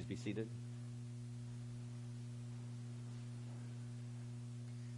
Please 0.00 0.16
be 0.16 0.30
seated. 0.30 0.48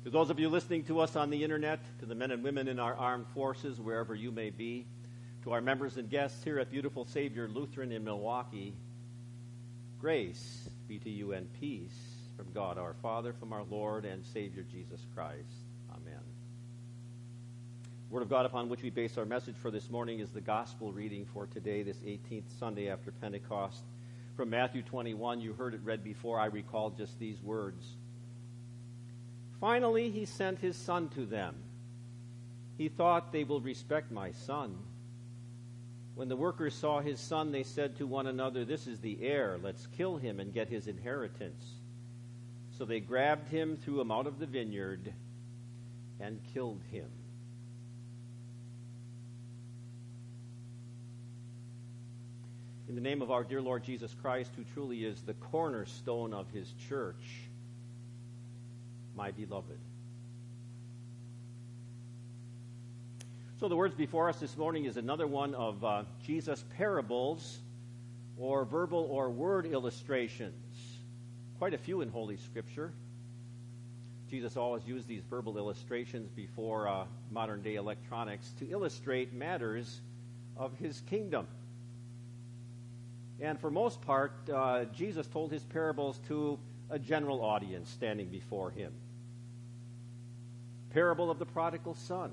To 0.05 0.11
those 0.11 0.31
of 0.31 0.39
you 0.39 0.48
listening 0.48 0.84
to 0.84 1.00
us 1.00 1.17
on 1.17 1.31
the 1.31 1.42
internet, 1.42 1.81
to 1.98 2.06
the 2.06 2.14
men 2.14 2.31
and 2.31 2.45
women 2.45 2.69
in 2.69 2.78
our 2.78 2.95
armed 2.95 3.27
forces, 3.34 3.80
wherever 3.80 4.14
you 4.14 4.30
may 4.30 4.50
be, 4.50 4.86
to 5.42 5.50
our 5.50 5.61
members 5.61 5.97
and 5.97 6.08
guests 6.08 6.45
here 6.45 6.61
at 6.61 6.70
Beautiful 6.70 7.05
Savior 7.05 7.48
Lutheran 7.48 7.91
in 7.91 8.05
Milwaukee, 8.05 8.75
grace 10.00 10.69
be 10.86 11.00
to 11.00 11.11
you 11.11 11.33
and 11.33 11.53
peace 11.55 11.98
from 12.36 12.53
God 12.53 12.78
our 12.78 12.95
Father, 13.03 13.33
from 13.33 13.53
our 13.53 13.64
Lord 13.64 14.05
and 14.05 14.25
Savior 14.25 14.64
Jesus 14.70 15.00
Christ. 15.17 15.64
Amen. 15.91 16.23
Word 18.08 18.23
of 18.23 18.30
God 18.30 18.47
upon 18.47 18.69
which 18.69 18.83
we 18.83 18.91
base 18.91 19.19
our 19.19 19.25
message 19.25 19.56
for 19.56 19.73
this 19.73 19.91
morning 19.91 20.20
is 20.20 20.30
the 20.30 20.41
gospel 20.41 20.92
reading 20.92 21.27
for 21.34 21.47
today, 21.47 21.83
this 21.83 21.97
18th 21.97 22.56
Sunday 22.61 22.89
after 22.89 23.11
Pentecost. 23.11 23.83
From 24.36 24.50
Matthew 24.50 24.83
21, 24.83 25.41
you 25.41 25.52
heard 25.52 25.75
it 25.75 25.80
read 25.84 26.02
before. 26.02 26.41
I 26.41 26.47
recall 26.47 26.91
just 26.91 27.19
these 27.19 27.41
words. 27.42 27.97
Finally, 29.61 30.11
he 30.11 30.24
sent 30.24 30.58
his 30.58 30.77
son 30.77 31.08
to 31.11 31.27
them. 31.27 31.55
He 32.78 32.89
thought 32.89 33.33
they 33.33 33.44
will 33.44 33.61
respect 33.61 34.11
my 34.11 34.33
son. 34.33 34.78
When 36.14 36.28
the 36.28 36.36
workers 36.36 36.74
saw 36.74 37.00
his 37.00 37.20
son, 37.20 37.52
they 37.52 37.62
said 37.62 37.97
to 37.97 38.06
one 38.06 38.27
another, 38.27 38.64
This 38.64 38.86
is 38.86 39.00
the 39.00 39.19
heir. 39.22 39.58
Let's 39.62 39.86
kill 39.86 40.16
him 40.16 40.41
and 40.41 40.52
get 40.52 40.69
his 40.69 40.89
inheritance. 40.89 41.64
So 42.77 42.84
they 42.84 43.00
grabbed 43.00 43.48
him, 43.48 43.77
threw 43.77 44.00
him 44.00 44.11
out 44.11 44.27
of 44.27 44.39
the 44.39 44.46
vineyard, 44.46 45.12
and 46.20 46.41
killed 46.52 46.83
him. 46.91 47.11
In 52.93 52.97
the 52.97 53.01
name 53.01 53.23
of 53.23 53.31
our 53.31 53.43
dear 53.43 53.62
Lord 53.62 53.85
Jesus 53.85 54.15
Christ, 54.21 54.51
who 54.55 54.65
truly 54.75 55.03
is 55.03 55.23
the 55.23 55.33
cornerstone 55.33 56.35
of 56.35 56.47
his 56.51 56.71
church, 56.91 57.25
my 59.17 59.31
beloved. 59.31 59.79
So, 63.58 63.69
the 63.69 63.77
words 63.77 63.95
before 63.95 64.29
us 64.29 64.39
this 64.41 64.58
morning 64.58 64.85
is 64.85 64.98
another 64.98 65.27
one 65.27 65.55
of 65.55 65.83
uh, 65.83 66.02
Jesus' 66.23 66.63
parables 66.77 67.61
or 68.36 68.67
verbal 68.67 69.08
or 69.11 69.31
word 69.31 69.64
illustrations. 69.64 70.77
Quite 71.58 71.73
a 71.73 71.79
few 71.79 72.02
in 72.02 72.11
Holy 72.11 72.36
Scripture. 72.36 72.92
Jesus 74.29 74.58
always 74.58 74.86
used 74.86 75.08
these 75.08 75.23
verbal 75.31 75.57
illustrations 75.57 76.29
before 76.29 76.89
uh, 76.89 77.05
modern 77.31 77.63
day 77.63 77.77
electronics 77.77 78.52
to 78.58 78.69
illustrate 78.69 79.33
matters 79.33 80.02
of 80.58 80.77
his 80.77 81.01
kingdom. 81.08 81.47
And 83.42 83.58
for 83.58 83.73
most 83.73 84.01
part, 84.03 84.33
uh, 84.48 84.85
Jesus 84.85 85.27
told 85.27 85.51
his 85.51 85.64
parables 85.64 86.20
to 86.29 86.61
a 86.89 86.98
general 86.98 87.42
audience 87.42 87.91
standing 87.91 88.29
before 88.29 88.70
him. 88.70 88.92
Parable 90.91 91.29
of 91.29 91.41
the 91.41 91.47
prodigal 91.47 91.95
son 91.95 92.31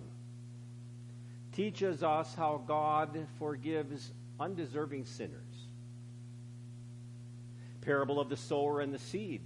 teaches 1.51 2.03
us 2.03 2.35
how 2.35 2.61
God 2.67 3.25
forgives 3.39 4.11
undeserving 4.39 5.05
sinners. 5.05 5.67
Parable 7.81 8.19
of 8.19 8.29
the 8.29 8.37
sower 8.37 8.79
and 8.79 8.93
the 8.93 8.99
seed 8.99 9.41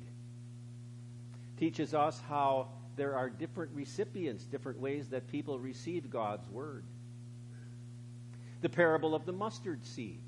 teaches 1.58 1.94
us 1.94 2.20
how 2.28 2.68
there 2.98 3.16
are 3.16 3.30
different 3.30 3.72
recipients, 3.74 4.44
different 4.44 4.80
ways 4.80 5.08
that 5.10 5.28
people 5.28 5.58
receive 5.60 6.10
God's 6.10 6.50
word. 6.50 6.84
The 8.60 8.70
parable 8.70 9.16
of 9.16 9.26
the 9.26 9.32
mustard 9.34 9.86
seed 9.86 10.20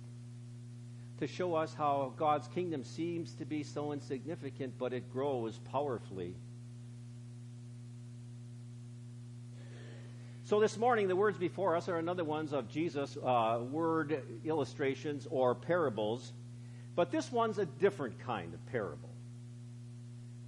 to 1.20 1.28
show 1.28 1.56
us 1.56 1.74
how 1.74 2.14
God's 2.18 2.48
kingdom 2.50 2.84
seems 2.84 3.34
to 3.36 3.46
be 3.46 3.64
so 3.64 3.94
insignificant, 3.94 4.78
but 4.78 4.94
it 4.94 5.12
grows 5.12 5.58
powerfully. 5.72 6.36
So 10.44 10.60
this 10.60 10.78
morning, 10.78 11.08
the 11.08 11.16
words 11.16 11.38
before 11.38 11.76
us 11.76 11.90
are 11.90 11.98
another 11.98 12.24
ones 12.24 12.54
of 12.54 12.70
Jesus' 12.70 13.18
uh, 13.18 13.60
word 13.72 14.22
illustrations 14.44 15.28
or 15.32 15.56
parables, 15.56 16.34
but 16.96 17.12
this 17.12 17.32
one's 17.32 17.58
a 17.58 17.66
different 17.66 18.20
kind 18.20 18.54
of 18.54 18.64
parable. 18.68 19.10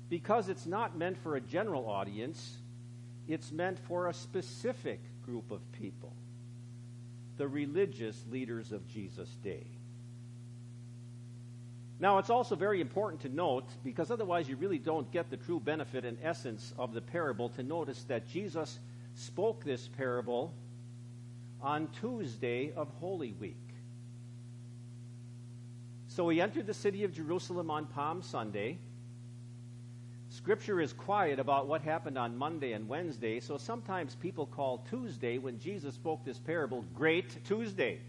Because 0.10 0.50
it's 0.50 0.66
not 0.66 0.98
meant 0.98 1.18
for 1.18 1.36
a 1.36 1.42
general 1.42 1.90
audience, 1.90 2.58
it's 3.28 3.52
meant 3.52 3.80
for 3.88 4.08
a 4.08 4.14
specific 4.14 5.00
group 5.26 5.52
of 5.52 5.60
people 5.72 6.14
the 7.38 7.48
religious 7.48 8.24
leaders 8.32 8.72
of 8.72 8.88
Jesus' 8.88 9.30
day. 9.44 9.68
Now, 12.00 12.20
it's 12.20 12.30
also 12.30 12.56
very 12.56 12.80
important 12.80 13.22
to 13.22 13.30
note, 13.30 13.66
because 13.84 14.12
otherwise 14.12 14.48
you 14.48 14.56
really 14.56 14.78
don't 14.78 15.12
get 15.12 15.32
the 15.32 15.38
true 15.38 15.60
benefit 15.60 16.06
and 16.06 16.18
essence 16.22 16.74
of 16.78 16.94
the 16.94 17.02
parable, 17.02 17.50
to 17.50 17.64
notice 17.64 18.04
that 18.04 18.28
Jesus 18.28 18.80
spoke 19.16 19.64
this 19.64 19.88
parable 19.88 20.54
on 21.60 21.88
Tuesday 22.00 22.72
of 22.76 22.88
Holy 23.00 23.34
Week. 23.34 23.58
So 26.08 26.30
he 26.30 26.40
entered 26.40 26.68
the 26.68 26.74
city 26.74 27.04
of 27.04 27.14
Jerusalem 27.14 27.72
on 27.72 27.88
Palm 27.88 28.22
Sunday. 28.22 28.78
Scripture 30.30 30.80
is 30.80 30.94
quiet 30.94 31.40
about 31.40 31.68
what 31.68 31.82
happened 31.82 32.18
on 32.18 32.38
Monday 32.38 32.74
and 32.74 32.88
Wednesday, 32.88 33.40
so 33.40 33.58
sometimes 33.58 34.14
people 34.14 34.46
call 34.46 34.86
Tuesday, 34.90 35.40
when 35.40 35.60
Jesus 35.60 35.96
spoke 35.96 36.24
this 36.24 36.38
parable, 36.38 36.86
Great 36.94 37.44
Tuesday. 37.46 38.02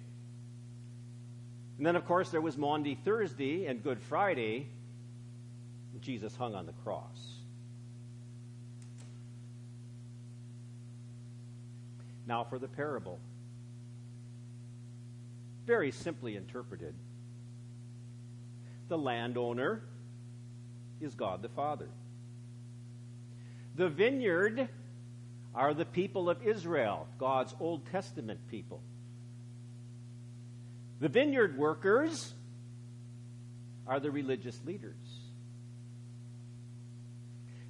And 1.79 1.87
then, 1.87 1.95
of 1.97 2.05
course, 2.05 2.31
there 2.31 2.41
was 2.41 2.59
Maundy 2.59 2.97
Thursday 2.97 3.67
and 3.67 3.83
Good 3.83 4.01
Friday. 4.01 4.69
Jesus 6.01 6.35
hung 6.37 6.55
on 6.55 6.67
the 6.67 6.73
cross. 6.73 7.39
Now 12.27 12.45
for 12.45 12.59
the 12.59 12.69
parable. 12.69 13.19
Very 15.67 15.91
simply 15.91 16.37
interpreted, 16.37 16.95
the 18.89 18.99
landowner 18.99 19.83
is 21.01 21.15
God 21.15 21.43
the 21.43 21.49
Father. 21.49 21.89
The 23.77 23.89
vineyard 23.89 24.69
are 25.55 25.75
the 25.75 25.85
people 25.85 26.31
of 26.31 26.43
Israel, 26.43 27.07
God's 27.19 27.55
Old 27.61 27.87
Testament 27.91 28.41
people. 28.51 28.81
The 31.01 31.09
vineyard 31.09 31.57
workers 31.57 32.35
are 33.87 34.01
the 34.01 34.11
religious 34.11 34.61
leaders. 34.65 34.97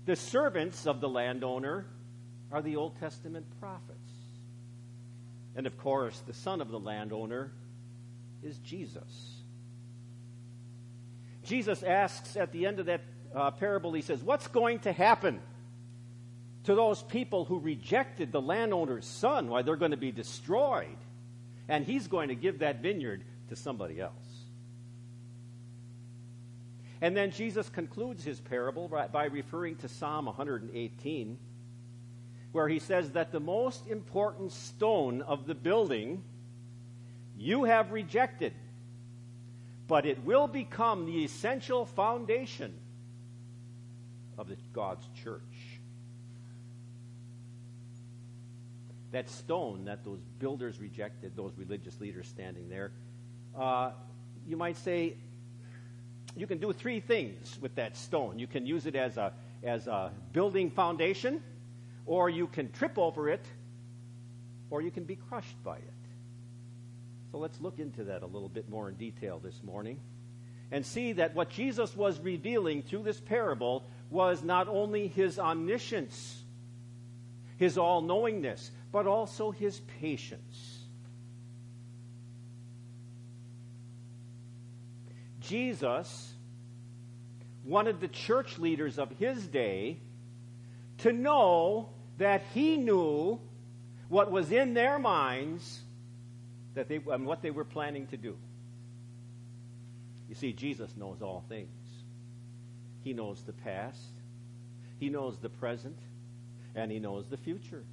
The 0.07 0.17
servants 0.17 0.87
of 0.87 1.01
the 1.01 1.09
landowner 1.09 1.87
are 2.51 2.63
the 2.63 2.77
Old 2.77 2.99
Testament 2.99 3.47
prophets. 3.61 4.11
And 5.55 5.67
of 5.67 5.77
course, 5.77 6.19
the 6.27 6.33
son 6.33 6.61
of 6.61 6.71
the 6.71 6.79
landowner 6.79 7.53
is 8.43 8.59
Jesus. 8.59 9.43
Jesus 11.45 11.83
asks 11.83 12.37
at 12.37 12.53
the 12.53 12.67
end 12.67 12.81
of 12.81 12.87
that 12.87 13.03
uh, 13.35 13.51
parable, 13.51 13.93
he 13.93 14.03
says, 14.03 14.23
What's 14.23 14.49
going 14.49 14.81
to 14.81 14.93
happen 14.93 15.41
to 16.65 16.75
those 16.75 17.03
people 17.03 17.45
who 17.45 17.59
rejected 17.59 18.33
the 18.33 18.41
landowner's 18.41 19.07
son? 19.07 19.49
Why, 19.49 19.63
they're 19.63 19.77
going 19.77 19.91
to 19.91 19.97
be 19.97 20.13
destroyed 20.13 20.97
and 21.69 21.85
he's 21.85 22.07
going 22.07 22.29
to 22.29 22.35
give 22.35 22.61
that 22.61 22.81
vineyard 22.83 23.23
to 23.49 23.57
somebody 23.57 24.01
else. 24.01 24.13
And 27.01 27.17
then 27.17 27.31
Jesus 27.31 27.69
concludes 27.69 28.25
his 28.25 28.41
parable 28.41 28.89
by 28.89 29.27
referring 29.27 29.77
to 29.77 29.89
Psalm 29.89 30.27
118, 30.27 31.39
where 32.51 32.69
he 32.69 32.79
says 32.79 33.13
that 33.13 33.31
the 33.31 33.41
most 33.41 33.87
important 33.87 34.53
stone 34.53 35.23
of 35.23 35.47
the 35.47 35.55
building 35.55 36.25
you 37.37 37.65
have 37.65 37.93
rejected, 37.93 38.53
but 39.87 40.07
it 40.07 40.25
will 40.25 40.49
become 40.49 41.07
the 41.07 41.25
essential 41.25 41.87
foundation 41.87 42.75
of 44.37 44.49
the, 44.49 44.57
God's 44.73 45.09
church. 45.23 45.41
That 49.13 49.29
stone 49.29 49.85
that 49.87 50.05
those 50.05 50.21
builders 50.39 50.79
rejected, 50.79 51.37
those 51.37 51.53
religious 51.57 52.01
leaders 52.01 52.27
standing 52.29 52.69
there, 52.69 52.93
uh, 53.59 53.93
you 54.47 54.57
might 54.57 54.77
say 54.77 55.15
you 56.37 56.47
can 56.47 56.59
do 56.59 56.73
three 56.73 57.01
things 57.01 57.59
with 57.61 57.75
that 57.77 57.97
stone. 57.97 58.39
You 58.39 58.47
can 58.47 58.67
use 58.67 58.87
it 58.87 58.95
as 58.95 59.17
a, 59.17 59.33
as 59.63 59.87
a 59.87 60.13
building 60.33 60.71
foundation, 60.71 61.43
or 62.07 62.31
you 62.31 62.47
can 62.47 62.71
trip 62.73 62.99
over 62.99 63.29
it, 63.29 63.45
or 64.71 64.83
you 64.83 64.91
can 64.91 65.05
be 65.05 65.17
crushed 65.17 65.63
by 65.65 65.77
it. 65.77 65.83
So 67.33 67.39
let's 67.39 67.61
look 67.61 67.79
into 67.79 68.05
that 68.05 68.23
a 68.23 68.27
little 68.27 68.49
bit 68.49 68.69
more 68.69 68.89
in 68.89 68.95
detail 68.95 69.39
this 69.39 69.61
morning 69.63 69.99
and 70.71 70.85
see 70.85 71.13
that 71.15 71.35
what 71.35 71.51
Jesus 71.51 71.97
was 71.97 72.19
revealing 72.21 72.83
through 72.83 73.03
this 73.03 73.21
parable 73.21 73.85
was 74.11 74.43
not 74.43 74.69
only 74.69 75.09
his 75.09 75.39
omniscience, 75.39 76.43
his 77.57 77.77
all 77.77 78.03
knowingness, 78.03 78.71
but 78.91 79.07
also 79.07 79.51
his 79.51 79.81
patience. 80.01 80.79
Jesus 85.41 86.33
wanted 87.65 88.01
the 88.01 88.09
church 88.09 88.59
leaders 88.59 88.99
of 88.99 89.11
his 89.19 89.47
day 89.47 89.99
to 90.99 91.13
know 91.13 91.91
that 92.19 92.43
he 92.53 92.77
knew 92.77 93.41
what 94.09 94.31
was 94.31 94.53
in 94.53 94.75
their 94.75 94.99
minds 94.99 95.81
that 96.75 96.89
they, 96.89 97.01
and 97.11 97.27
what 97.27 97.43
they 97.43 97.51
were 97.51 97.65
planning 97.65 98.07
to 98.09 98.17
do. 98.17 98.37
You 100.29 100.35
see, 100.35 100.53
Jesus 100.53 100.95
knows 100.97 101.23
all 101.23 101.45
things. 101.49 101.69
He 103.03 103.13
knows 103.13 103.43
the 103.43 103.53
past, 103.53 104.13
He 104.99 105.09
knows 105.09 105.39
the 105.39 105.49
present, 105.49 105.99
and 106.75 106.91
He 106.91 106.99
knows 106.99 107.27
the 107.29 107.37
future. 107.37 107.85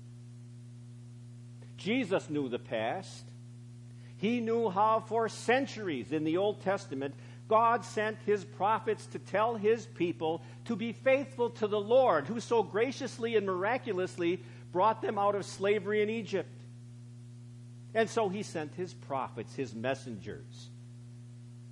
Jesus 1.78 2.30
knew 2.30 2.50
the 2.50 2.60
past. 2.60 3.26
He 4.18 4.40
knew 4.40 4.70
how, 4.70 5.02
for 5.02 5.28
centuries 5.30 6.12
in 6.12 6.24
the 6.24 6.38
Old 6.38 6.62
Testament, 6.62 7.14
God 7.48 7.86
sent 7.86 8.18
his 8.26 8.44
prophets 8.44 9.06
to 9.08 9.20
tell 9.20 9.56
his 9.56 9.86
people 9.86 10.42
to 10.66 10.76
be 10.76 10.94
faithful 10.94 11.52
to 11.52 11.68
the 11.68 11.80
Lord, 11.80 12.28
who 12.28 12.40
so 12.40 12.64
graciously 12.64 13.36
and 13.36 13.46
miraculously 13.46 14.42
brought 14.72 15.02
them 15.02 15.20
out 15.20 15.36
of 15.36 15.46
slavery 15.46 16.02
in 16.02 16.10
Egypt. 16.10 16.50
And 17.94 18.10
so 18.10 18.30
he 18.30 18.44
sent 18.44 18.74
his 18.74 18.94
prophets, 18.94 19.54
his 19.56 19.76
messengers. 19.76 20.70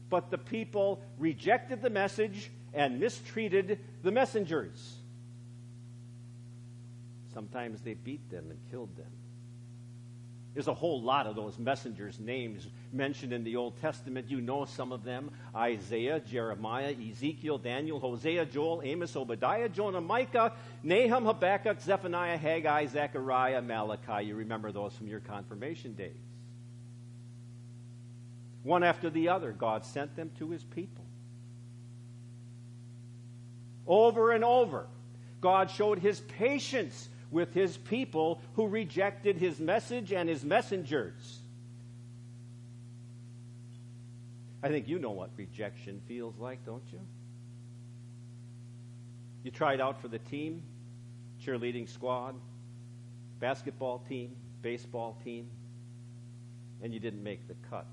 But 0.09 0.29
the 0.29 0.38
people 0.38 1.01
rejected 1.17 1.81
the 1.81 1.89
message 1.89 2.51
and 2.73 3.00
mistreated 3.00 3.79
the 4.03 4.11
messengers. 4.11 4.97
Sometimes 7.33 7.81
they 7.81 7.95
beat 7.95 8.29
them 8.29 8.51
and 8.51 8.59
killed 8.69 8.95
them. 8.95 9.11
There's 10.53 10.67
a 10.67 10.73
whole 10.73 11.01
lot 11.01 11.25
of 11.25 11.35
those 11.35 11.57
messengers' 11.57 12.19
names 12.19 12.67
mentioned 12.91 13.33
in 13.33 13.44
the 13.44 13.55
Old 13.55 13.79
Testament. 13.81 14.29
You 14.29 14.39
know 14.39 14.65
some 14.65 14.91
of 14.91 15.03
them 15.03 15.31
Isaiah, 15.55 16.19
Jeremiah, 16.19 16.94
Ezekiel, 17.09 17.57
Daniel, 17.57 18.00
Hosea, 18.00 18.45
Joel, 18.45 18.81
Amos, 18.83 19.15
Obadiah, 19.15 19.67
Jonah, 19.67 20.01
Micah, 20.01 20.53
Nahum, 20.83 21.25
Habakkuk, 21.25 21.81
Zephaniah, 21.81 22.38
Haggai, 22.38 22.85
Zechariah, 22.85 23.61
Malachi. 23.63 24.25
You 24.25 24.35
remember 24.35 24.71
those 24.71 24.94
from 24.94 25.07
your 25.07 25.21
confirmation 25.21 25.94
days. 25.94 26.21
One 28.61 28.83
after 28.83 29.09
the 29.09 29.29
other, 29.29 29.51
God 29.51 29.83
sent 29.85 30.15
them 30.15 30.31
to 30.38 30.51
his 30.51 30.63
people. 30.63 31.03
Over 33.88 34.31
and 34.31 34.44
over, 34.44 34.88
God 35.41 35.71
showed 35.71 36.00
his 36.00 36.21
patience 36.21 37.09
with 37.33 37.53
his 37.53 37.75
people 37.75 38.39
who 38.53 38.68
rejected 38.68 39.38
his 39.38 39.59
message 39.59 40.13
and 40.13 40.30
his 40.30 40.45
messengers. 40.45 41.39
I 44.62 44.69
think 44.69 44.88
you 44.88 45.00
know 45.00 45.12
what 45.12 45.31
rejection 45.35 46.01
feels 46.07 46.38
like, 46.38 46.65
don't 46.65 46.83
you? 46.94 47.00
You 49.44 49.51
tried 49.51 49.81
out 49.81 50.01
for 50.01 50.07
the 50.07 50.19
team, 50.19 50.62
cheerleading 51.44 51.89
squad, 51.89 52.35
basketball 53.41 54.00
team, 54.07 54.36
baseball 54.62 55.18
team, 55.25 55.50
and 56.81 56.94
you 56.94 57.00
didn't 57.00 57.24
make 57.24 57.45
the 57.47 57.56
cut. 57.69 57.88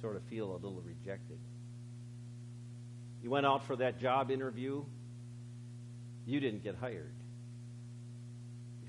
Sort 0.00 0.14
of 0.14 0.22
feel 0.24 0.52
a 0.52 0.54
little 0.54 0.82
rejected. 0.86 1.38
You 3.24 3.30
went 3.30 3.46
out 3.46 3.64
for 3.64 3.76
that 3.76 3.98
job 3.98 4.30
interview, 4.30 4.84
you 6.26 6.38
didn't 6.38 6.62
get 6.62 6.76
hired 6.76 7.12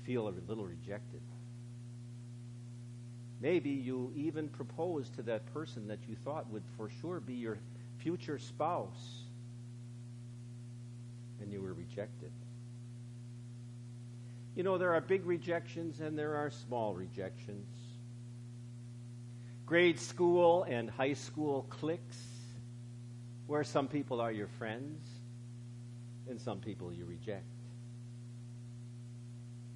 feel 0.04 0.28
a 0.28 0.34
little 0.48 0.64
rejected. 0.64 1.20
Maybe 3.40 3.70
you 3.70 4.12
even 4.16 4.48
proposed 4.48 5.14
to 5.16 5.22
that 5.24 5.52
person 5.52 5.88
that 5.88 5.98
you 6.08 6.16
thought 6.16 6.50
would 6.50 6.62
for 6.76 6.88
sure 7.00 7.20
be 7.20 7.34
your 7.34 7.58
future 7.98 8.38
spouse, 8.38 9.24
and 11.40 11.52
you 11.52 11.60
were 11.60 11.74
rejected. 11.74 12.32
You 14.54 14.62
know, 14.62 14.78
there 14.78 14.94
are 14.94 15.00
big 15.00 15.26
rejections 15.26 16.00
and 16.00 16.18
there 16.18 16.36
are 16.36 16.50
small 16.50 16.94
rejections. 16.94 17.66
Grade 19.66 19.98
school 19.98 20.64
and 20.64 20.88
high 20.88 21.14
school 21.14 21.66
cliques, 21.68 22.22
where 23.46 23.64
some 23.64 23.88
people 23.88 24.20
are 24.20 24.30
your 24.30 24.46
friends 24.46 25.06
and 26.28 26.40
some 26.40 26.60
people 26.60 26.92
you 26.92 27.04
reject. 27.04 27.53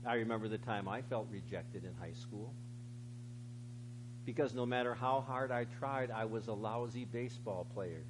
I 0.07 0.15
remember 0.15 0.49
the 0.49 0.59
time 0.59 0.89
I 0.89 1.03
felt 1.03 1.29
rejected 1.31 1.85
in 1.85 1.93
high 2.01 2.15
school. 2.15 2.55
Because 4.25 4.55
no 4.55 4.67
matter 4.67 4.95
how 4.95 5.21
hard 5.21 5.51
I 5.51 5.65
tried, 5.79 6.11
I 6.11 6.27
was 6.27 6.49
a 6.49 6.53
lousy 6.53 7.05
baseball 7.05 7.67
player. 7.75 8.05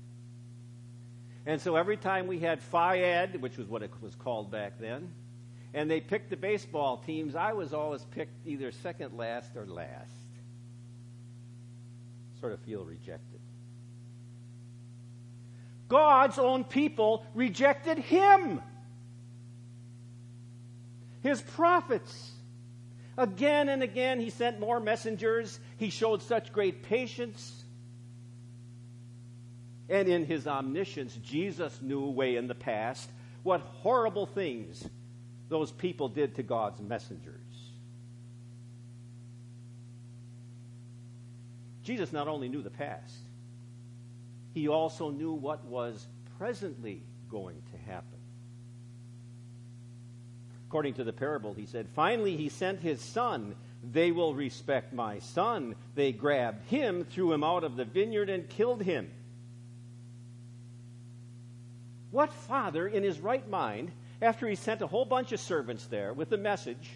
And 1.46 1.60
so 1.60 1.76
every 1.76 1.96
time 1.96 2.26
we 2.26 2.40
had 2.40 2.60
Ed, 2.74 3.40
which 3.40 3.56
was 3.56 3.68
what 3.68 3.82
it 3.82 3.90
was 4.02 4.14
called 4.14 4.50
back 4.50 4.78
then, 4.80 5.12
and 5.74 5.90
they 5.90 6.00
picked 6.00 6.30
the 6.30 6.36
baseball 6.36 6.98
teams, 6.98 7.34
I 7.34 7.52
was 7.52 7.72
always 7.72 8.04
picked 8.04 8.46
either 8.46 8.72
second 8.72 9.16
last 9.16 9.56
or 9.56 9.66
last. 9.66 10.12
Sort 12.40 12.52
of 12.52 12.60
feel 12.60 12.84
rejected. 12.84 13.40
God's 15.88 16.38
own 16.38 16.64
people 16.64 17.24
rejected 17.34 17.98
him 17.98 18.60
his 21.22 21.40
prophets. 21.40 22.32
Again 23.16 23.68
and 23.68 23.82
again, 23.82 24.20
he 24.20 24.30
sent 24.30 24.60
more 24.60 24.78
messengers. 24.78 25.58
He 25.76 25.90
showed 25.90 26.22
such 26.22 26.52
great 26.52 26.82
patience. 26.82 27.64
And 29.88 30.08
in 30.08 30.24
his 30.24 30.46
omniscience, 30.46 31.16
Jesus 31.16 31.80
knew 31.80 32.10
way 32.10 32.36
in 32.36 32.46
the 32.46 32.54
past 32.54 33.10
what 33.42 33.60
horrible 33.60 34.26
things 34.26 34.86
those 35.48 35.72
people 35.72 36.08
did 36.08 36.36
to 36.36 36.42
God's 36.42 36.80
messengers. 36.80 37.34
Jesus 41.82 42.12
not 42.12 42.28
only 42.28 42.50
knew 42.50 42.62
the 42.62 42.68
past, 42.68 43.16
he 44.52 44.68
also 44.68 45.10
knew 45.10 45.32
what 45.32 45.64
was 45.64 46.06
presently 46.38 47.02
going 47.30 47.62
to 47.72 47.90
happen. 47.90 48.17
According 50.68 50.94
to 50.94 51.04
the 51.04 51.14
parable, 51.14 51.54
he 51.54 51.64
said, 51.64 51.88
Finally, 51.94 52.36
he 52.36 52.50
sent 52.50 52.80
his 52.80 53.00
son. 53.00 53.56
They 53.82 54.12
will 54.12 54.34
respect 54.34 54.92
my 54.92 55.18
son. 55.18 55.76
They 55.94 56.12
grabbed 56.12 56.66
him, 56.66 57.06
threw 57.06 57.32
him 57.32 57.42
out 57.42 57.64
of 57.64 57.76
the 57.76 57.86
vineyard, 57.86 58.28
and 58.28 58.46
killed 58.50 58.82
him. 58.82 59.10
What 62.10 62.30
father 62.30 62.86
in 62.86 63.02
his 63.02 63.18
right 63.18 63.48
mind, 63.48 63.92
after 64.20 64.46
he 64.46 64.56
sent 64.56 64.82
a 64.82 64.86
whole 64.86 65.06
bunch 65.06 65.32
of 65.32 65.40
servants 65.40 65.86
there 65.86 66.12
with 66.12 66.28
the 66.28 66.36
message 66.36 66.90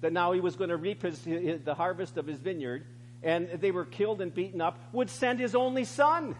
that 0.00 0.12
now 0.12 0.30
he 0.30 0.38
was 0.38 0.54
going 0.54 0.70
to 0.70 0.76
reap 0.76 1.02
his, 1.02 1.24
his, 1.24 1.60
the 1.62 1.74
harvest 1.74 2.16
of 2.16 2.28
his 2.28 2.38
vineyard, 2.38 2.86
and 3.24 3.48
they 3.60 3.72
were 3.72 3.86
killed 3.86 4.20
and 4.20 4.32
beaten 4.32 4.60
up, 4.60 4.78
would 4.92 5.10
send 5.10 5.40
his 5.40 5.56
only 5.56 5.84
son? 5.84 6.36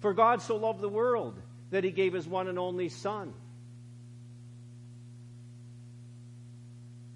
For 0.00 0.12
God 0.12 0.42
so 0.42 0.56
loved 0.56 0.82
the 0.82 0.88
world 0.90 1.40
that 1.70 1.84
he 1.84 1.90
gave 1.90 2.12
his 2.12 2.26
one 2.26 2.48
and 2.48 2.58
only 2.58 2.88
Son. 2.88 3.32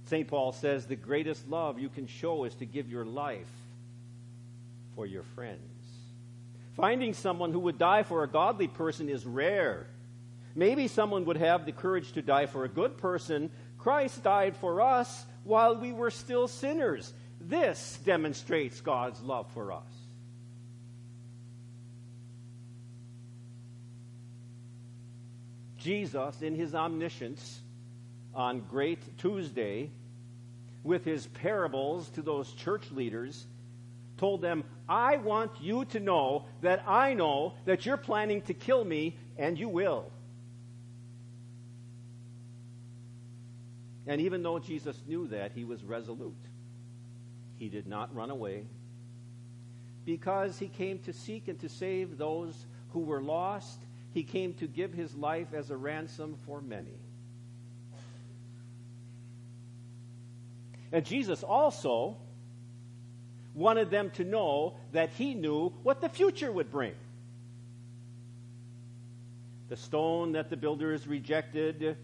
St. 0.06 0.28
Paul 0.28 0.52
says 0.52 0.86
the 0.86 0.96
greatest 0.96 1.48
love 1.48 1.78
you 1.78 1.88
can 1.88 2.06
show 2.06 2.44
is 2.44 2.54
to 2.56 2.66
give 2.66 2.90
your 2.90 3.04
life 3.04 3.50
for 4.94 5.06
your 5.06 5.22
friends. 5.22 5.58
Finding 6.76 7.14
someone 7.14 7.52
who 7.52 7.60
would 7.60 7.78
die 7.78 8.02
for 8.02 8.22
a 8.22 8.28
godly 8.28 8.68
person 8.68 9.08
is 9.08 9.24
rare. 9.24 9.86
Maybe 10.54 10.88
someone 10.88 11.24
would 11.24 11.38
have 11.38 11.64
the 11.64 11.72
courage 11.72 12.12
to 12.12 12.22
die 12.22 12.46
for 12.46 12.64
a 12.64 12.68
good 12.68 12.98
person. 12.98 13.50
Christ 13.78 14.22
died 14.22 14.56
for 14.56 14.82
us 14.82 15.24
while 15.44 15.76
we 15.76 15.92
were 15.92 16.10
still 16.10 16.46
sinners. 16.46 17.12
This 17.40 17.98
demonstrates 18.04 18.80
God's 18.80 19.20
love 19.22 19.50
for 19.52 19.72
us. 19.72 20.01
Jesus, 25.82 26.42
in 26.42 26.54
his 26.54 26.74
omniscience, 26.74 27.60
on 28.34 28.60
Great 28.70 29.18
Tuesday, 29.18 29.90
with 30.82 31.04
his 31.04 31.26
parables 31.26 32.08
to 32.10 32.22
those 32.22 32.52
church 32.52 32.90
leaders, 32.90 33.46
told 34.16 34.40
them, 34.40 34.64
I 34.88 35.16
want 35.16 35.50
you 35.60 35.84
to 35.86 36.00
know 36.00 36.46
that 36.60 36.84
I 36.86 37.14
know 37.14 37.54
that 37.64 37.84
you're 37.84 37.96
planning 37.96 38.42
to 38.42 38.54
kill 38.54 38.84
me, 38.84 39.16
and 39.36 39.58
you 39.58 39.68
will. 39.68 40.10
And 44.06 44.20
even 44.20 44.42
though 44.42 44.58
Jesus 44.58 44.96
knew 45.06 45.26
that, 45.28 45.52
he 45.52 45.64
was 45.64 45.82
resolute. 45.84 46.34
He 47.58 47.68
did 47.68 47.86
not 47.86 48.14
run 48.14 48.30
away 48.30 48.64
because 50.04 50.58
he 50.58 50.68
came 50.68 50.98
to 51.00 51.12
seek 51.12 51.48
and 51.48 51.58
to 51.60 51.68
save 51.68 52.18
those 52.18 52.66
who 52.90 53.00
were 53.00 53.22
lost 53.22 53.80
he 54.12 54.22
came 54.22 54.54
to 54.54 54.66
give 54.66 54.92
his 54.92 55.14
life 55.14 55.54
as 55.54 55.70
a 55.70 55.76
ransom 55.76 56.36
for 56.46 56.60
many. 56.60 56.98
And 60.92 61.04
Jesus 61.06 61.42
also 61.42 62.18
wanted 63.54 63.90
them 63.90 64.10
to 64.10 64.24
know 64.24 64.76
that 64.92 65.10
he 65.10 65.34
knew 65.34 65.70
what 65.82 66.00
the 66.00 66.08
future 66.08 66.52
would 66.52 66.70
bring. 66.70 66.94
The 69.70 69.76
stone 69.76 70.32
that 70.32 70.50
the 70.50 70.56
builders 70.56 71.06
rejected 71.06 71.96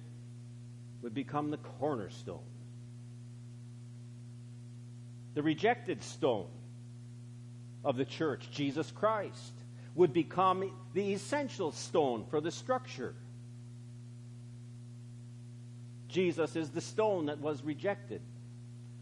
would 1.03 1.15
become 1.15 1.51
the 1.51 1.59
cornerstone. 1.59 2.41
The 5.35 5.43
rejected 5.43 6.03
stone 6.03 6.49
of 7.85 7.97
the 7.97 8.07
church, 8.07 8.51
Jesus 8.51 8.91
Christ, 8.91 9.53
would 9.95 10.13
become 10.13 10.71
the 10.95 11.13
essential 11.13 11.73
stone 11.73 12.25
for 12.31 12.41
the 12.41 12.51
structure. 12.51 13.15
Jesus 16.09 16.57
is 16.57 16.71
the 16.71 16.81
stone 16.81 17.27
that 17.27 17.39
was 17.39 17.63
rejected, 17.63 18.23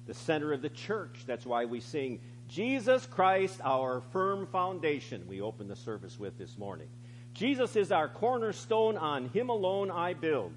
the 0.07 0.15
center 0.15 0.53
of 0.53 0.63
the 0.63 0.69
church. 0.69 1.25
That's 1.27 1.47
why 1.47 1.65
we 1.65 1.81
sing, 1.81 2.21
Jesus 2.49 3.07
Christ, 3.07 3.61
our 3.63 4.03
firm 4.13 4.47
foundation, 4.47 5.27
we 5.29 5.41
open 5.41 5.69
the 5.69 5.77
service 5.77 6.19
with 6.19 6.39
this 6.39 6.57
morning. 6.59 6.89
Jesus 7.35 7.77
is 7.77 7.93
our 7.93 8.09
cornerstone, 8.09 8.97
on 8.97 9.29
him 9.29 9.51
alone 9.51 9.91
I 9.91 10.15
build. 10.15 10.55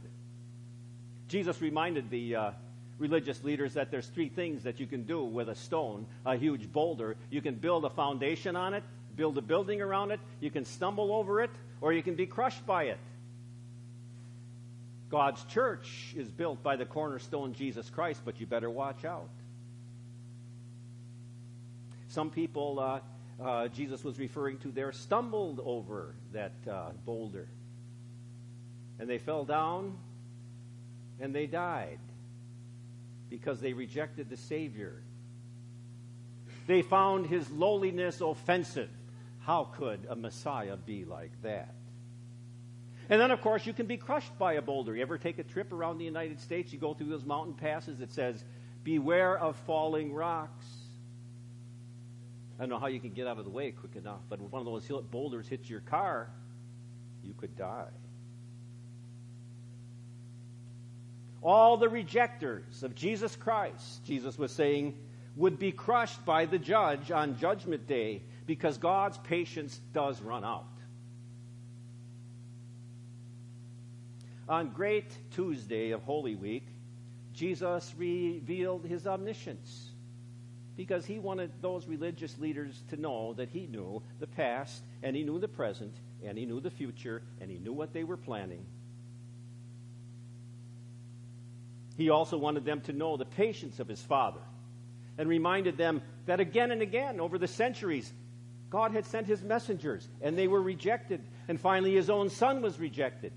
Jesus 1.28 1.62
reminded 1.62 2.10
the 2.10 2.36
uh, 2.36 2.52
religious 2.98 3.44
leaders 3.44 3.74
that 3.74 3.92
there's 3.92 4.08
three 4.08 4.30
things 4.30 4.64
that 4.64 4.80
you 4.80 4.88
can 4.88 5.04
do 5.04 5.24
with 5.24 5.50
a 5.50 5.56
stone, 5.56 6.06
a 6.26 6.36
huge 6.36 6.72
boulder. 6.72 7.18
You 7.30 7.42
can 7.42 7.56
build 7.56 7.86
a 7.86 7.90
foundation 7.90 8.56
on 8.56 8.74
it, 8.74 8.84
build 9.20 9.38
a 9.38 9.42
building 9.42 9.82
around 9.82 10.12
it, 10.12 10.20
you 10.40 10.50
can 10.50 10.64
stumble 10.64 11.12
over 11.12 11.42
it, 11.42 11.52
or 11.82 11.92
you 11.92 12.02
can 12.02 12.16
be 12.16 12.26
crushed 12.26 12.66
by 12.66 12.84
it. 12.84 12.98
God's 15.10 15.44
church 15.44 16.14
is 16.16 16.30
built 16.30 16.64
by 16.64 16.78
the 16.78 16.86
cornerstone 16.86 17.54
Jesus 17.54 17.90
Christ, 17.90 18.22
but 18.24 18.40
you 18.40 18.46
better 18.46 18.70
watch 18.70 19.04
out. 19.04 19.30
Some 22.08 22.30
people, 22.30 22.80
uh, 22.80 23.44
uh, 23.44 23.68
Jesus 23.68 24.06
was 24.06 24.18
referring 24.18 24.58
to 24.60 24.72
there, 24.72 24.94
stumbled 24.94 25.60
over 25.66 26.16
that 26.32 26.54
uh, 26.72 26.92
boulder. 27.06 27.50
And 29.00 29.10
they 29.10 29.18
fell 29.18 29.44
down 29.44 29.98
and 31.20 31.36
they 31.36 31.46
died 31.46 32.00
because 33.30 33.60
they 33.60 33.74
rejected 33.74 34.30
the 34.30 34.38
Savior. 34.38 35.04
They 36.68 36.84
found 36.84 37.26
his 37.26 37.50
lowliness 37.50 38.22
offensive. 38.22 38.90
How 39.50 39.64
could 39.64 40.06
a 40.08 40.16
Messiah 40.16 40.78
be 40.78 41.06
like 41.06 41.32
that? 41.42 41.74
And 43.10 43.20
then, 43.20 43.32
of 43.32 43.42
course, 43.42 43.66
you 43.66 43.74
can 43.74 43.88
be 43.88 43.98
crushed 43.98 44.38
by 44.38 44.54
a 44.54 44.62
boulder. 44.62 44.96
You 44.96 45.02
ever 45.02 45.18
take 45.18 45.40
a 45.40 45.44
trip 45.44 45.74
around 45.74 45.98
the 45.98 46.06
United 46.06 46.40
States? 46.40 46.72
You 46.72 46.78
go 46.78 46.94
through 46.94 47.10
those 47.10 47.26
mountain 47.26 47.56
passes 47.56 47.98
that 47.98 48.12
says, 48.12 48.44
Beware 48.84 49.40
of 49.40 49.56
falling 49.66 50.14
rocks. 50.14 50.68
I 52.60 52.62
don't 52.62 52.70
know 52.70 52.78
how 52.78 52.86
you 52.86 53.00
can 53.00 53.10
get 53.10 53.26
out 53.26 53.40
of 53.40 53.44
the 53.44 53.50
way 53.50 53.72
quick 53.72 53.96
enough, 53.96 54.20
but 54.30 54.40
if 54.40 54.52
one 54.52 54.60
of 54.60 54.68
those 54.68 54.88
boulders 55.06 55.48
hits 55.48 55.68
your 55.68 55.82
car, 55.82 56.30
you 57.24 57.34
could 57.34 57.58
die. 57.58 57.90
All 61.42 61.76
the 61.78 61.90
rejectors 61.90 62.84
of 62.84 62.94
Jesus 62.94 63.36
Christ, 63.36 64.06
Jesus 64.06 64.38
was 64.38 64.52
saying, 64.52 64.96
would 65.36 65.58
be 65.58 65.72
crushed 65.72 66.24
by 66.24 66.46
the 66.46 66.60
judge 66.60 67.10
on 67.10 67.40
Judgment 67.40 67.88
Day 67.88 68.22
because 68.50 68.80
God's 68.80 69.20
patience 69.20 69.80
does 69.94 70.20
run 70.24 70.44
out. 70.44 70.66
On 74.50 74.70
Great 74.72 75.16
Tuesday 75.36 75.92
of 75.92 76.02
Holy 76.02 76.34
Week, 76.34 76.66
Jesus 77.32 77.94
revealed 77.96 78.86
his 78.86 79.06
omniscience 79.06 79.92
because 80.76 81.06
he 81.06 81.20
wanted 81.20 81.52
those 81.62 81.86
religious 81.86 82.40
leaders 82.40 82.82
to 82.90 82.98
know 82.98 83.36
that 83.36 83.50
he 83.50 83.68
knew 83.68 84.02
the 84.20 84.26
past, 84.26 84.82
and 85.04 85.16
he 85.16 85.22
knew 85.22 85.38
the 85.38 85.48
present, 85.48 85.94
and 86.26 86.36
he 86.36 86.48
knew 86.48 86.60
the 86.60 86.72
future, 86.72 87.22
and 87.40 87.52
he 87.52 87.60
knew 87.60 87.74
what 87.74 87.94
they 87.94 88.04
were 88.04 88.18
planning. 88.18 88.66
He 91.98 92.10
also 92.10 92.40
wanted 92.40 92.66
them 92.66 92.82
to 92.82 92.94
know 92.94 93.16
the 93.16 93.26
patience 93.26 93.80
of 93.80 93.88
his 93.88 94.02
Father 94.02 94.42
and 95.20 95.30
reminded 95.30 95.78
them 95.78 96.02
that 96.26 96.40
again 96.40 96.72
and 96.72 96.82
again 96.82 97.20
over 97.20 97.38
the 97.38 97.48
centuries, 97.48 98.12
God 98.70 98.92
had 98.92 99.06
sent 99.06 99.28
his 99.28 99.42
messengers 99.42 100.08
and 100.22 100.38
they 100.38 100.48
were 100.48 100.62
rejected. 100.62 101.22
And 101.48 101.60
finally, 101.60 101.96
his 101.96 102.10
own 102.10 102.30
son 102.30 102.62
was 102.62 102.80
rejected. 102.80 103.34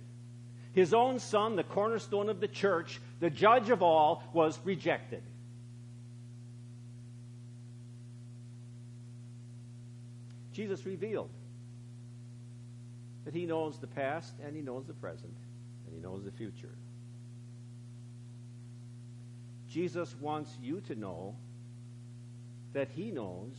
His 0.72 0.94
own 0.94 1.18
son, 1.18 1.56
the 1.56 1.64
cornerstone 1.64 2.28
of 2.28 2.40
the 2.40 2.48
church, 2.48 3.00
the 3.20 3.30
judge 3.30 3.70
of 3.70 3.82
all, 3.82 4.22
was 4.32 4.58
rejected. 4.64 5.22
Jesus 10.52 10.84
revealed 10.84 11.30
that 13.24 13.34
he 13.34 13.46
knows 13.46 13.78
the 13.78 13.86
past 13.86 14.34
and 14.44 14.54
he 14.54 14.62
knows 14.62 14.86
the 14.86 14.92
present 14.94 15.34
and 15.86 15.94
he 15.94 16.00
knows 16.00 16.24
the 16.24 16.30
future. 16.30 16.76
Jesus 19.68 20.14
wants 20.20 20.54
you 20.60 20.80
to 20.82 20.94
know 20.94 21.34
that 22.74 22.88
he 22.90 23.10
knows 23.10 23.56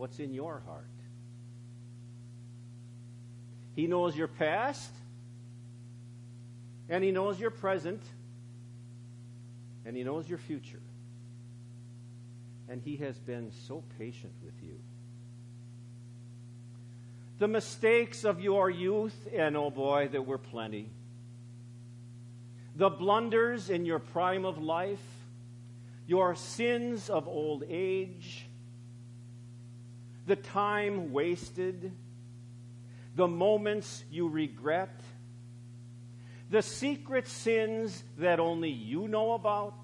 what's 0.00 0.18
in 0.18 0.32
your 0.32 0.62
heart. 0.66 0.88
He 3.76 3.86
knows 3.86 4.16
your 4.16 4.28
past 4.28 4.90
and 6.88 7.04
He 7.04 7.12
knows 7.12 7.38
your 7.38 7.50
present, 7.50 8.02
and 9.86 9.96
He 9.96 10.02
knows 10.02 10.28
your 10.28 10.38
future. 10.38 10.82
And 12.68 12.82
He 12.82 12.96
has 12.96 13.16
been 13.18 13.52
so 13.68 13.84
patient 13.98 14.32
with 14.44 14.54
you. 14.62 14.80
The 17.38 17.46
mistakes 17.48 18.24
of 18.24 18.40
your 18.40 18.68
youth, 18.68 19.28
and 19.32 19.56
oh 19.56 19.70
boy, 19.70 20.08
there 20.10 20.20
were 20.20 20.38
plenty. 20.38 20.90
The 22.74 22.90
blunders 22.90 23.70
in 23.70 23.86
your 23.86 24.00
prime 24.00 24.44
of 24.44 24.58
life, 24.58 24.98
your 26.06 26.34
sins 26.34 27.08
of 27.08 27.28
old 27.28 27.64
age, 27.68 28.46
the 30.30 30.36
time 30.36 31.12
wasted, 31.12 31.90
the 33.16 33.26
moments 33.26 34.04
you 34.12 34.28
regret 34.28 35.00
the 36.50 36.62
secret 36.62 37.26
sins 37.26 38.04
that 38.18 38.38
only 38.38 38.70
you 38.70 39.08
know 39.08 39.32
about. 39.32 39.74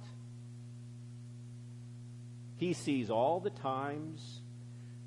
He 2.58 2.74
sees 2.74 3.10
all 3.10 3.40
the 3.40 3.50
times 3.50 4.40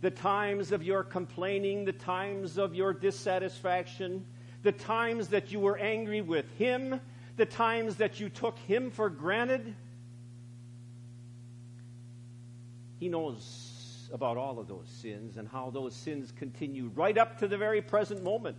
the 0.01 0.11
times 0.11 0.73
of 0.73 0.83
your 0.83 1.03
complaining, 1.03 1.85
the 1.85 1.93
times 1.93 2.57
of 2.57 2.75
your 2.75 2.93
dissatisfaction, 2.93 4.25
the 4.63 4.73
times 4.73 5.29
that 5.29 5.53
you 5.53 5.61
were 5.61 5.77
angry 5.77 6.21
with 6.21 6.49
Him, 6.57 6.99
the 7.37 7.45
times 7.45 7.95
that 7.97 8.19
you 8.19 8.27
took 8.27 8.57
Him 8.59 8.91
for 8.91 9.09
granted. 9.09 9.73
He 12.99 13.07
knows 13.07 13.68
about 14.11 14.37
all 14.37 14.59
of 14.59 14.67
those 14.67 14.87
sins 14.87 15.37
and 15.37 15.47
how 15.47 15.69
those 15.69 15.95
sins 15.95 16.31
continue 16.31 16.91
right 16.95 17.17
up 17.17 17.39
to 17.39 17.47
the 17.47 17.57
very 17.57 17.81
present 17.81 18.23
moment. 18.23 18.57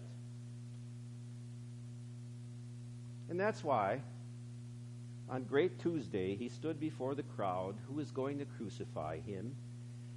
And 3.29 3.39
that's 3.39 3.63
why 3.63 4.03
on 5.29 5.45
Great 5.45 5.79
Tuesday 5.79 6.35
he 6.35 6.49
stood 6.49 6.81
before 6.81 7.15
the 7.15 7.23
crowd 7.23 7.77
who 7.87 7.95
was 7.95 8.11
going 8.11 8.39
to 8.39 8.45
crucify 8.45 9.21
him, 9.21 9.55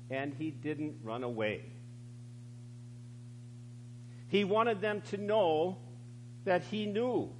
and 0.09 0.33
he 0.33 0.49
didn't 0.49 0.95
run 1.03 1.23
away. 1.23 1.63
He 4.27 4.43
wanted 4.43 4.81
them 4.81 5.01
to 5.11 5.17
know 5.17 5.77
that 6.45 6.63
he 6.63 6.87
knew. 6.87 7.31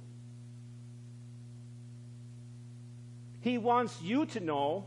He 3.40 3.58
wants 3.58 4.00
you 4.00 4.26
to 4.26 4.40
know 4.40 4.86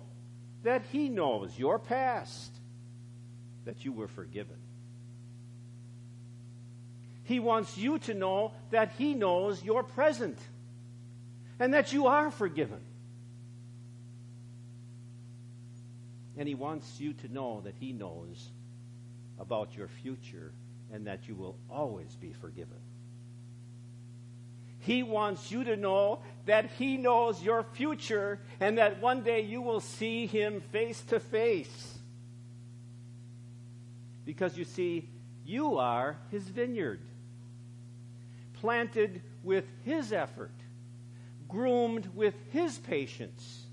that 0.64 0.84
he 0.92 1.10
knows 1.10 1.60
your 1.60 1.78
past, 1.78 2.57
that 3.68 3.86
you 3.86 3.94
were 3.94 4.08
forgiven. 4.08 4.58
He 7.24 7.40
wants 7.40 7.78
you 7.78 8.00
to 8.00 8.14
know 8.14 8.52
that 8.72 8.94
he 8.98 9.14
knows 9.14 9.64
your 9.64 9.84
present 9.84 10.38
and 11.60 11.74
that 11.74 11.94
you 11.94 12.08
are 12.08 12.32
forgiven. 12.32 12.80
And 16.38 16.48
He 16.48 16.56
wants 16.56 17.00
you 17.00 17.14
to 17.14 17.34
know 17.34 17.62
that 17.64 17.74
He 17.80 17.92
knows 17.92 18.50
about 19.40 19.76
your 19.76 19.88
future 19.88 20.52
and 20.94 21.08
that 21.08 21.28
you 21.28 21.36
will 21.36 21.58
always 21.70 22.16
be 22.16 22.34
forgiven. 22.34 22.78
He 24.80 25.04
wants 25.04 25.52
you 25.52 25.64
to 25.66 25.76
know 25.76 26.20
that 26.46 26.70
He 26.78 26.96
knows 26.98 27.42
your 27.42 27.64
future 27.64 28.40
and 28.60 28.78
that 28.78 29.02
one 29.02 29.24
day 29.24 29.42
you 29.42 29.62
will 29.62 29.82
see 29.82 30.28
Him 30.28 30.62
face 30.72 31.02
to 31.10 31.20
face. 31.20 31.97
Because 34.28 34.58
you 34.58 34.66
see, 34.66 35.08
you 35.46 35.78
are 35.78 36.18
His 36.32 36.44
vineyard, 36.44 37.00
planted 38.60 39.22
with 39.42 39.64
His 39.86 40.12
effort 40.12 40.52
groomed 41.48 42.10
with 42.14 42.34
His 42.52 42.78
patience, 42.78 43.64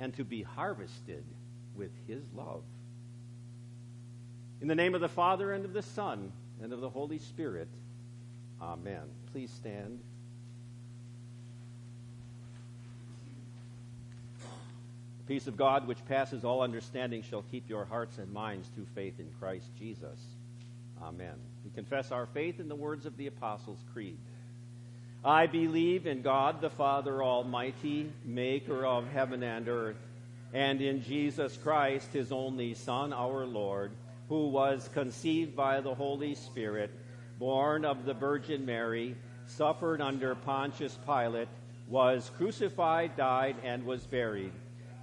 and 0.00 0.12
to 0.14 0.24
be 0.24 0.42
harvested 0.42 1.24
with 1.76 1.92
His 2.08 2.24
love. 2.34 2.64
In 4.60 4.66
the 4.66 4.74
name 4.74 4.96
of 4.96 5.00
the 5.00 5.08
Father, 5.08 5.52
and 5.52 5.64
of 5.64 5.72
the 5.72 5.82
Son, 5.82 6.32
and 6.60 6.72
of 6.72 6.80
the 6.80 6.90
Holy 6.90 7.18
Spirit, 7.18 7.68
Amen. 8.60 9.02
Please 9.32 9.52
stand. 9.52 10.00
Peace 15.26 15.46
of 15.46 15.56
God, 15.56 15.86
which 15.86 16.04
passes 16.06 16.44
all 16.44 16.60
understanding, 16.60 17.22
shall 17.22 17.42
keep 17.50 17.68
your 17.68 17.84
hearts 17.84 18.18
and 18.18 18.32
minds 18.32 18.68
through 18.74 18.86
faith 18.94 19.18
in 19.18 19.30
Christ 19.38 19.66
Jesus. 19.78 20.18
Amen. 21.02 21.34
We 21.64 21.70
confess 21.70 22.12
our 22.12 22.26
faith 22.26 22.60
in 22.60 22.68
the 22.68 22.74
words 22.74 23.06
of 23.06 23.16
the 23.16 23.26
Apostles' 23.26 23.82
Creed. 23.92 24.18
I 25.24 25.46
believe 25.46 26.06
in 26.06 26.22
God 26.22 26.60
the 26.60 26.70
Father 26.70 27.22
Almighty, 27.22 28.12
maker 28.24 28.84
of 28.84 29.08
heaven 29.08 29.42
and 29.42 29.68
earth, 29.68 29.96
and 30.52 30.80
in 30.80 31.02
Jesus 31.02 31.56
Christ, 31.56 32.12
his 32.12 32.30
only 32.30 32.74
Son, 32.74 33.12
our 33.12 33.46
Lord, 33.46 33.92
who 34.28 34.48
was 34.48 34.88
conceived 34.92 35.56
by 35.56 35.80
the 35.80 35.94
Holy 35.94 36.34
Spirit, 36.34 36.90
born 37.38 37.84
of 37.84 38.04
the 38.04 38.14
Virgin 38.14 38.66
Mary, 38.66 39.16
suffered 39.46 40.00
under 40.00 40.34
Pontius 40.34 40.98
Pilate, 41.06 41.48
was 41.88 42.30
crucified, 42.36 43.16
died, 43.16 43.56
and 43.64 43.84
was 43.84 44.04
buried. 44.04 44.52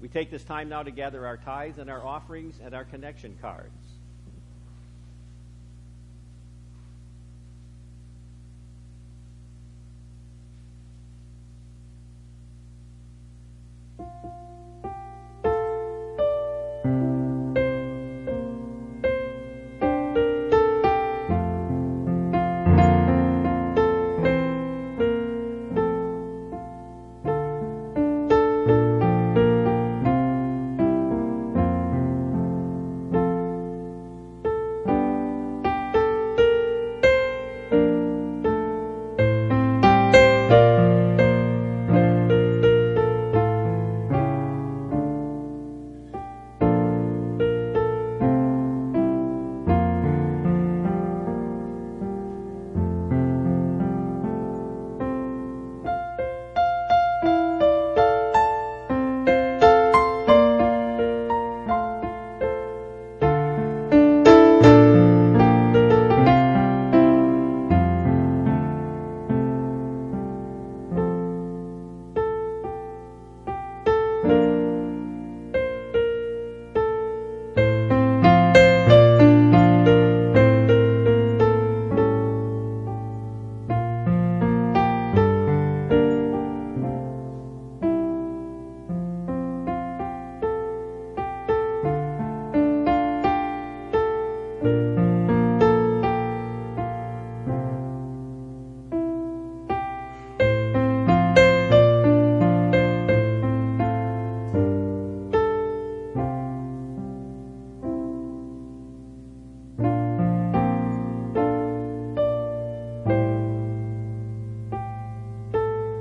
We 0.00 0.08
take 0.08 0.30
this 0.30 0.44
time 0.44 0.68
now 0.68 0.82
to 0.82 0.90
gather 0.90 1.26
our 1.26 1.36
tithes 1.38 1.78
and 1.78 1.88
our 1.88 2.04
offerings 2.04 2.56
and 2.62 2.74
our 2.74 2.84
connection 2.84 3.36
cards. 3.40 3.85